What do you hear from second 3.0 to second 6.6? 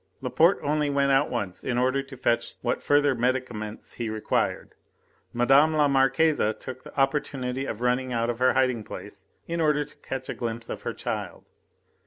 medicaments he required. Mme. la Marquise